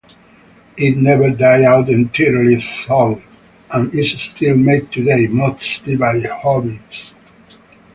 [0.77, 2.55] It never died out entirely
[2.87, 3.21] though,
[3.71, 7.13] and is still made today, mostly by hobbyists.